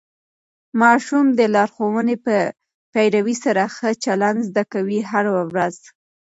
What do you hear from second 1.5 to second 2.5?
لارښوونو په